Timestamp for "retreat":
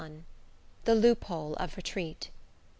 1.77-2.31